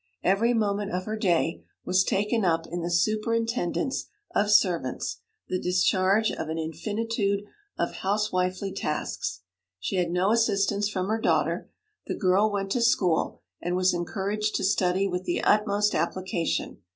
Every 0.23 0.55
moment 0.55 0.91
of 0.93 1.05
her 1.05 1.15
day 1.15 1.61
was 1.85 2.03
taken 2.03 2.43
up 2.43 2.65
in 2.65 2.81
the 2.81 2.89
superintendence 2.89 4.07
of 4.33 4.49
servants, 4.49 5.17
the 5.47 5.59
discharge 5.61 6.31
of 6.31 6.49
an 6.49 6.57
infinitude 6.57 7.43
of 7.77 7.97
housewifely 7.97 8.73
tasks. 8.73 9.41
She 9.79 9.97
had 9.97 10.09
no 10.09 10.31
assistance 10.31 10.89
from 10.89 11.07
her 11.07 11.21
daughter; 11.21 11.69
the 12.07 12.15
girl 12.17 12.51
went 12.51 12.71
to 12.71 12.81
school, 12.81 13.41
and 13.61 13.75
was 13.75 13.93
encouraged 13.93 14.55
to 14.55 14.63
study 14.63 15.07
with 15.07 15.25
the 15.25 15.43
utmost 15.43 15.93
application. 15.93 16.81